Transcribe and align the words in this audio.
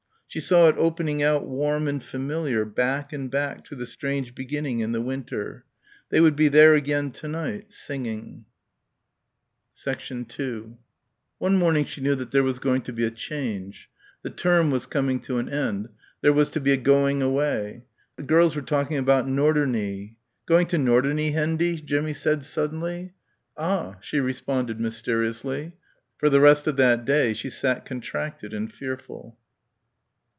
She 0.33 0.39
saw 0.39 0.69
it 0.69 0.77
opening 0.77 1.21
out 1.21 1.45
warm 1.45 1.89
and 1.89 2.01
familiar 2.01 2.63
back 2.63 3.11
and 3.11 3.29
back 3.29 3.65
to 3.65 3.75
the 3.75 3.85
strange 3.85 4.33
beginning 4.33 4.79
in 4.79 4.93
the 4.93 5.01
winter. 5.01 5.65
They 6.07 6.21
would 6.21 6.37
be 6.37 6.47
there 6.47 6.73
again 6.73 7.11
to 7.11 7.27
night, 7.27 7.73
singing. 7.73 8.45
2 9.75 10.77
One 11.37 11.57
morning 11.57 11.83
she 11.83 11.99
knew 11.99 12.15
that 12.15 12.31
there 12.31 12.43
was 12.45 12.59
going 12.59 12.81
to 12.83 12.93
be 12.93 13.03
a 13.03 13.11
change. 13.11 13.89
The 14.21 14.29
term 14.29 14.71
was 14.71 14.85
coming 14.85 15.19
to 15.23 15.37
an 15.37 15.49
end. 15.49 15.89
There 16.21 16.31
was 16.31 16.49
to 16.51 16.61
be 16.61 16.71
a 16.71 16.77
going 16.77 17.21
away. 17.21 17.83
The 18.15 18.23
girls 18.23 18.55
were 18.55 18.61
talking 18.61 18.95
about 18.95 19.27
"Norderney." 19.27 20.15
"Going 20.45 20.65
to 20.67 20.77
Norderney, 20.77 21.31
Hendy?" 21.33 21.81
Jimmie 21.81 22.13
said 22.13 22.45
suddenly. 22.45 23.11
"Ah!" 23.57 23.97
she 23.99 24.21
responded 24.21 24.79
mysteriously. 24.79 25.73
For 26.17 26.29
the 26.29 26.39
rest 26.39 26.67
of 26.67 26.77
that 26.77 27.03
day 27.03 27.33
she 27.33 27.49
sat 27.49 27.83
contracted 27.85 28.53
and 28.53 28.71
fearful. 28.71 29.37